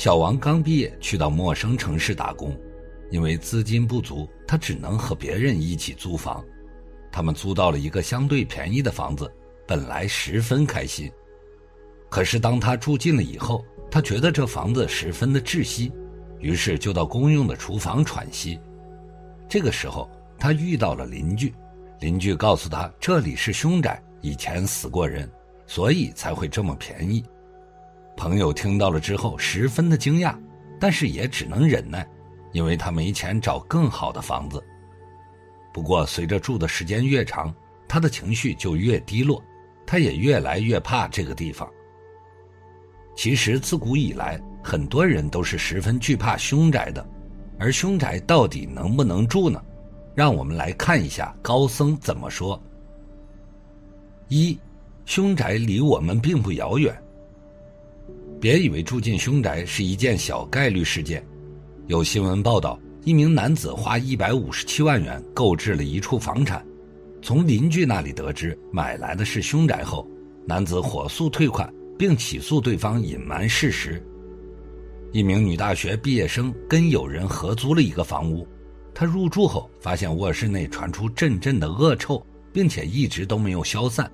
[0.00, 2.58] 小王刚毕业，去到陌生城市打工，
[3.10, 6.42] 因为资金不足，他只能和别人一起租房。
[7.12, 9.30] 他们租到了一个相对便宜的房子，
[9.66, 11.12] 本来十分开心。
[12.08, 15.92] 可是当他住进了以后，他觉得这房子十分的窒息，
[16.38, 18.58] 于是就到公用的厨房喘息。
[19.50, 21.54] 这个时候，他遇到了邻居，
[22.00, 25.30] 邻居告诉他这里是凶宅，以前死过人，
[25.66, 27.22] 所以才会这么便宜。
[28.20, 30.36] 朋友听到了之后十分的惊讶，
[30.78, 32.06] 但是也只能忍耐，
[32.52, 34.62] 因为他没钱找更好的房子。
[35.72, 37.50] 不过随着住的时间越长，
[37.88, 39.42] 他的情绪就越低落，
[39.86, 41.66] 他也越来越怕这个地方。
[43.16, 47.02] 其实自古以来，很多人都是十分惧怕凶宅的，
[47.58, 49.64] 而凶宅到底能不能住呢？
[50.14, 52.62] 让我们来看一下高僧怎么说。
[54.28, 54.58] 一，
[55.06, 56.94] 凶宅离我们并不遥远。
[58.40, 61.22] 别以为住进凶宅是一件小概率事件。
[61.88, 66.64] 有新闻报道，一名男子花一百五十七万元购置了一处房产，
[67.20, 70.08] 从邻居那里得知买来的是凶宅后，
[70.46, 74.02] 男子火速退款，并起诉对方隐瞒事实。
[75.12, 78.48] 一名女大学毕业生跟友人合租了一个房屋，
[78.94, 82.24] 她入住后发现卧室内传出阵阵的恶臭，
[82.54, 84.10] 并且一直都没有消散。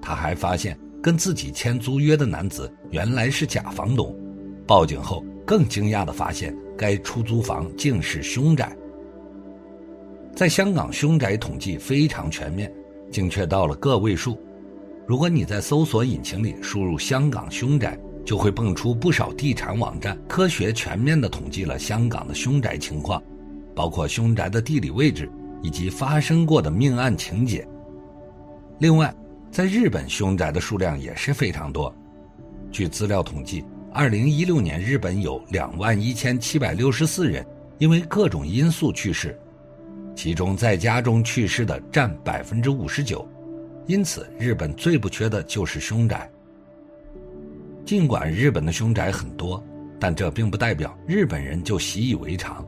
[0.00, 0.76] 她还发现。
[1.02, 4.16] 跟自己签租约的男子原来是假房东，
[4.66, 8.74] 报警后更惊讶地发现该出租房竟是凶宅。
[10.34, 12.72] 在香港，凶宅统计非常全面，
[13.10, 14.38] 精确到了个位数。
[15.04, 23.20] 如果你在搜索引擎里输入“香港凶宅”，就会蹦出不少地产网站，科学全面地统计了香港的凶宅情况，
[23.74, 25.28] 包括凶宅的地理位置
[25.60, 27.66] 以及发生过的命案情节。
[28.78, 29.12] 另外，
[29.52, 31.94] 在日本，凶宅的数量也是非常多。
[32.70, 37.46] 据资料统计，二零一六年日本有两万一千七百六十四人
[37.76, 39.38] 因为各种因素去世，
[40.16, 43.28] 其中在家中去世的占百分之五十九。
[43.86, 46.30] 因此，日本最不缺的就是凶宅。
[47.84, 49.62] 尽管日本的凶宅很多，
[50.00, 52.66] 但这并不代表日本人就习以为常。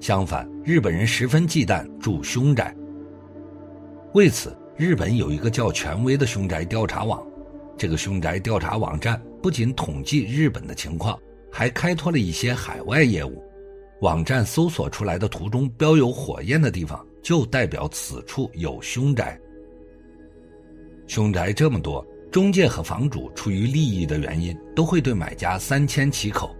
[0.00, 2.74] 相反，日本人十分忌惮住凶宅。
[4.12, 4.56] 为此。
[4.80, 7.22] 日本有一个叫权威的凶宅调查网，
[7.76, 11.20] 这个凶宅调查网站不仅统计日本的情况，
[11.52, 13.44] 还开拓了一些海外业务。
[14.00, 19.38] 网站搜索出来的图中标有火焰的地方，就代表此处有凶宅。
[21.06, 22.02] 凶宅这么多，
[22.32, 26.56] 中介和房主出于利益的原因，都会对买家三缄其口。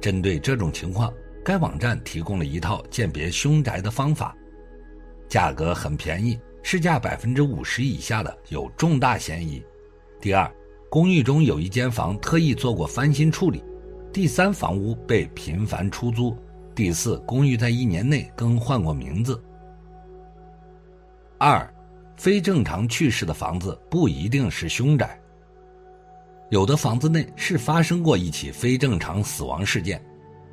[0.00, 1.12] 针对这种情况，
[1.44, 4.34] 该网站提供了一套鉴别凶宅的方法，
[5.28, 6.40] 价格很便宜。
[6.62, 9.62] 市价百分之五十以下的有重大嫌疑。
[10.20, 10.50] 第二，
[10.90, 13.64] 公寓中有一间房特意做过翻新处理。
[14.12, 16.36] 第三，房屋被频繁出租。
[16.74, 19.42] 第四，公寓在一年内更换过名字。
[21.38, 21.72] 二，
[22.16, 25.18] 非正常去世的房子不一定是凶宅。
[26.50, 30.04] 有的房子内是发生过一起非正常死亡事件，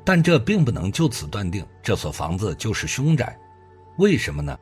[0.04, 3.36] 但这并不能就此断定这所房子就是凶宅。
[3.98, 4.56] 为什么呢？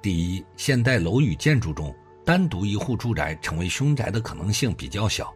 [0.00, 1.92] 第一，现代楼宇建筑中，
[2.24, 5.34] 单独一户住宅成为凶宅的可能性比较小。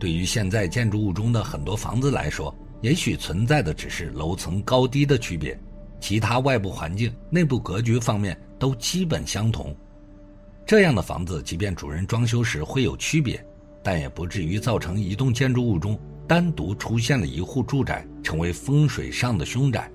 [0.00, 5.56] 对于现在建筑物中的很多房子来说，也许存在的只是楼层高低的区别，
[6.00, 9.74] 其他外部环境、内部格局方面都基本相同。
[10.66, 13.42] 这样的房子，即便主人装修时会有区别，
[13.80, 15.96] 但也不至于造成一栋建筑物中
[16.26, 19.88] 单独出现了一户住宅，成为风水上的凶宅。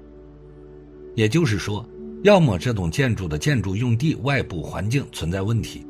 [1.15, 1.85] 也就是说。
[2.23, 5.85] 要么这栋建筑的建筑用地外部环境存在问题，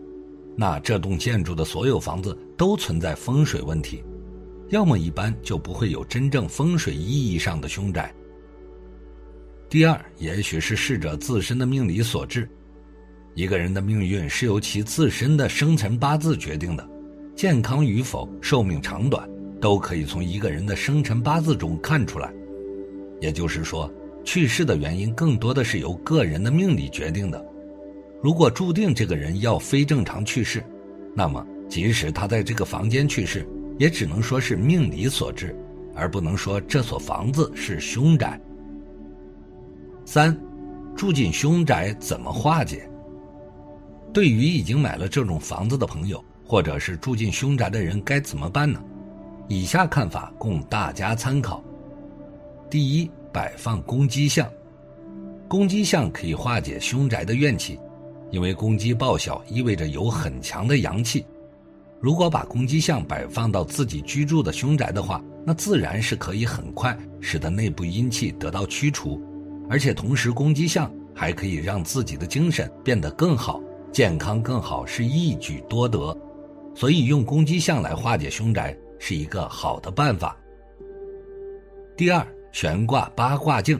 [0.56, 4.04] 那这栋建筑的所有房子都存在风水问题；
[4.70, 8.14] 要么一般就不会有真正风水意义上的凶宅。
[9.68, 12.48] 第二，也许是逝者自身的命理所致。
[13.34, 16.88] 一个人的命运是由其自身的生辰八字决定的，
[17.36, 19.28] 健康与否、寿命长短，
[19.60, 22.32] 都可以从一个人的生辰八字中看出来。
[23.20, 23.92] 也就是说。
[24.30, 27.44] 去世的原因更多的是由个人的命理决定的。
[28.22, 30.64] 如果注定这个人要非正常去世，
[31.16, 33.44] 那么即使他在这个房间去世，
[33.80, 35.58] 也只能说是命理所致，
[35.96, 38.40] 而不能说这所房子是凶宅。
[40.06, 40.40] 三，
[40.96, 42.88] 住进凶宅怎么化解？
[44.14, 48.80] 对于已经买了这种房子的朋友，或者是住进凶宅的人，该怎么办呢？
[49.48, 51.64] 以下看法供大家参考。
[52.70, 53.10] 第一。
[53.32, 54.50] 摆放公鸡像，
[55.48, 57.80] 公鸡像可以化解凶宅的怨气，
[58.32, 61.26] 因为公鸡报晓意味着有很强的阳气。
[62.00, 69.22] 如果把公鸡像摆放到自己居住的凶宅的话，那自然是可以很快使得内部阴气得到驱除，
[69.70, 73.62] 而且同时公鸡像还可以让自己的精神变得更好，
[73.92, 76.18] 健康更好，是一举多得。
[76.74, 80.38] 所以用公鸡像来化解凶宅是一个好的办法。
[81.98, 83.80] 第二，悬挂八卦镜。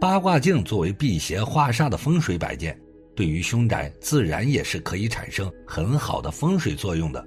[0.00, 2.78] 八卦镜作为辟邪化煞的风水摆件。
[3.14, 7.22] 对于凶宅，自然也是可以产生很好的风水作用的。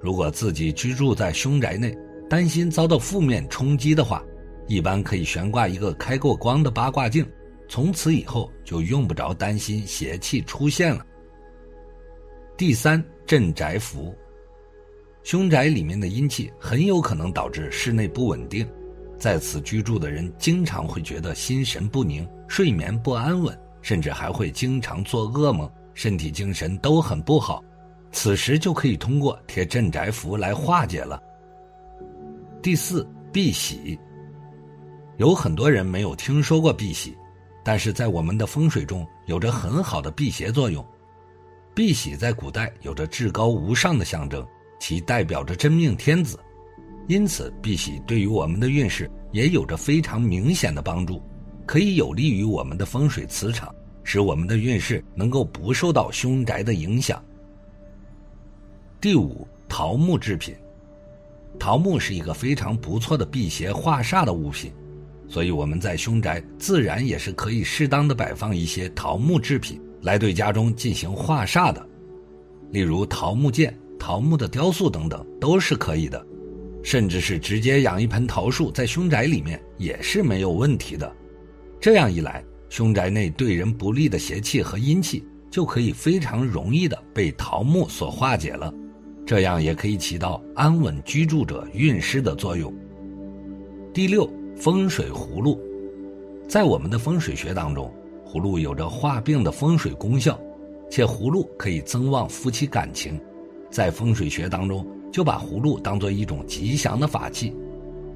[0.00, 1.94] 如果自己居住在凶宅内，
[2.30, 4.24] 担心遭到负面冲击的话，
[4.66, 7.26] 一般可以悬挂一个开过光的八卦镜，
[7.68, 11.04] 从此以后就用不着担心邪气出现了。
[12.56, 14.14] 第三，镇宅符。
[15.22, 18.66] 凶宅里面的阴气很有可能导致室内不稳定，
[19.18, 23.58] 在此居住的人经常会觉得心神不宁，睡眠不安稳。
[23.80, 27.62] 甚至还会经常做噩梦，身体精神都很不好，
[28.10, 31.22] 此时就可以通过贴镇宅符来化解了。
[32.60, 33.98] 第四，避喜。
[35.16, 37.16] 有很多人没有听说过避喜，
[37.64, 40.84] 但是在我们的风水中有着很好的辟邪作用。
[41.72, 44.46] 避喜在古代有着至高无上的象征，
[44.80, 46.38] 其代表着真命天子，
[47.08, 51.20] 因此碧玺对于我们的运势也有着非常明显的帮助。
[51.66, 57.22] 可以有利于我们的风水磁场，使我们的运势能够不受到凶宅的影响。
[59.02, 60.54] 第五，桃木制品，
[61.58, 64.72] 桃木是一个非常不错的辟邪化煞的物品，
[65.28, 71.86] 所以我们在凶宅自然也是可以适当的摆放一些桃木制品来对家中进行化煞的，
[72.70, 76.26] 例如桃木剑、桃木的雕塑等等都是可以的，
[76.90, 81.14] 甚至是直接养一盆桃树在凶宅里面也是没有问题的。
[81.78, 88.72] 这样一来，凶宅内对人不利的邪气和阴气就可以非常容易的被桃木所化解了，
[89.26, 92.74] 这样也可以起到安稳居住者运势的作用。
[93.92, 94.26] 第六，
[94.56, 95.60] 风水葫芦，
[96.48, 97.92] 在我们的风水学当中，
[98.26, 100.40] 葫芦有着化病的风水功效，
[100.90, 103.20] 且葫芦可以增旺夫妻感情，
[103.70, 107.54] 在风水学当中就把葫芦当做一种吉祥的法器，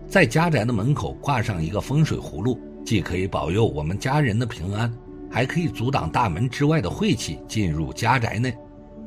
[0.07, 2.59] 在家宅的门口挂上一个风水葫芦。
[2.85, 4.93] 既可以保佑我们家人的平安，
[5.31, 8.53] 还可以阻挡大门之外的晦气进入家宅内，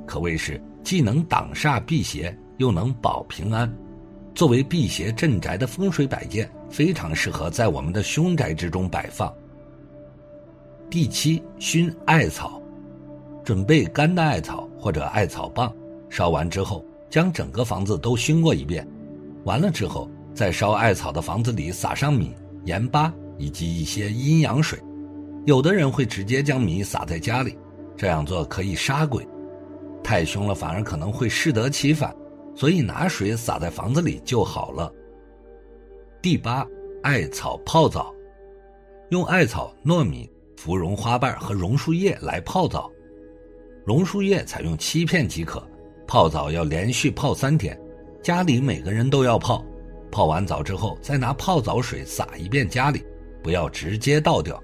[0.05, 3.69] 可谓是既能挡煞辟邪，又能保平安。
[4.33, 9.31] 作为辟邪镇宅的风水摆件，非常适合在我们的凶宅之中摆放。
[10.89, 12.61] 第七，熏艾草，
[13.43, 15.69] 准备干的艾草或者艾草棒，
[16.09, 16.83] 烧完之后
[17.15, 18.85] 将整个房子都熏过一遍，
[19.45, 22.35] 完了之后在烧艾草的房子里撒上米、
[22.65, 23.13] 盐巴。
[23.37, 24.79] 以及一些阴阳水，
[25.45, 27.57] 有的人会直接将米撒在家里，
[27.97, 29.27] 这样做可以杀鬼，
[30.01, 32.15] 太凶了反而可能会适得其反，
[32.55, 34.89] 所以拿水撒在房子里就好了。
[36.21, 36.65] 第八，
[37.03, 38.15] 艾草泡澡，
[39.09, 42.89] 用艾草、糯米、芙蓉花瓣和榕树叶来泡澡，
[43.85, 45.61] 榕树叶采用七片即可，
[46.07, 47.79] 泡澡要连续泡三天，
[48.21, 49.63] 家里每个人都要泡，
[50.11, 53.03] 泡完澡之后再拿泡澡水洒一遍家里。
[53.43, 54.59] 不要直接倒掉。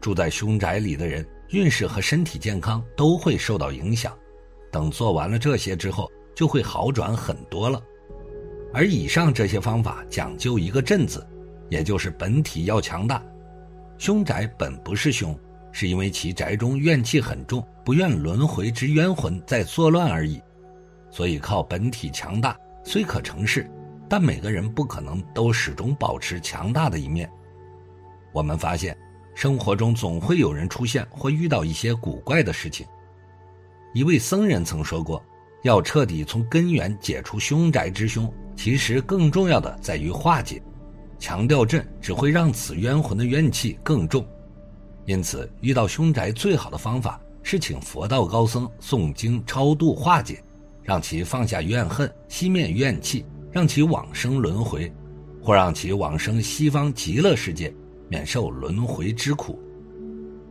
[0.00, 4.16] 住在凶宅里的人，运势和身体健康都会受到影响。
[4.70, 7.82] 等做完了这些之后，就会好转很多了。
[8.72, 11.26] 而以上这些方法讲究一个“镇”字，
[11.70, 13.20] 也就是本体要强大。
[13.98, 15.36] 凶宅本不是凶，
[15.72, 20.40] 是因为其宅中怨气很重，不愿轮回之冤魂在作乱而已。
[21.10, 23.68] 所以靠本体强大虽可成事，
[24.08, 27.30] 但每个人不可能都始终保持强大的一面。
[28.32, 28.96] 我们发现，
[29.34, 32.86] 生活中总会有人出现或遇到一些古怪的事情。
[33.94, 35.22] 一位僧人曾说过，
[35.64, 40.62] 要彻底从根源解除凶宅之凶，其实更重要的在于化解。
[41.18, 44.26] 强调镇只会让此冤魂的怨气更重。
[45.06, 50.42] 因此，遇到凶宅最好的方法是请佛道高僧诵经超度化解，
[50.82, 54.92] 让其放下怨恨，熄灭怨气，让其往生轮回，
[55.40, 57.72] 或让其往生西方极乐世界。
[58.08, 59.58] 免受轮回之苦，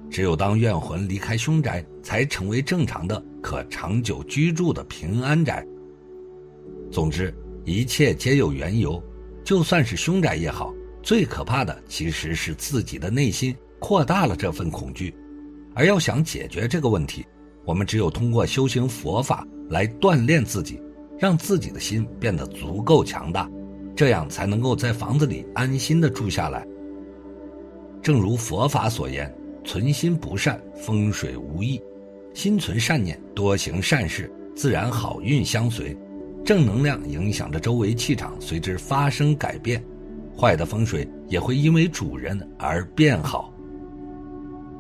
[0.10, 5.64] 只有当怨魂离开凶宅，才成为正常的、可长久居住的平安宅。
[6.92, 7.32] 总之，
[7.64, 9.00] 一切皆有缘由，
[9.44, 15.14] 就算是凶宅也好，最可怕的其实是自己的内心扩大了这份恐惧。
[15.74, 17.26] 而要想解决这个问题，
[17.66, 20.82] 我们只有通过修行佛法来锻炼自己，
[21.18, 23.50] 让自己的心变得足够强大，
[23.96, 26.66] 这样才能够在房子里安心的住下来。
[28.02, 29.34] 正如佛法所言，
[29.64, 31.80] 存心不善，风水无益；
[32.34, 35.96] 心存善念，多行善事，自然好运相随，
[36.44, 39.80] 正能量影响着周围气场，随之发生改变；
[40.36, 43.51] 坏的风水也会因为主人而变好。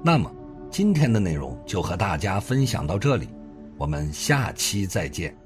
[0.03, 0.31] 那么，
[0.71, 3.29] 今天的内容就和大家分享到这里，
[3.77, 5.40] 我们下期再见。